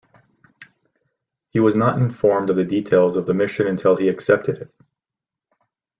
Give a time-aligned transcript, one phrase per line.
[1.51, 4.73] He was not informed of the details of the mission until he accepted it.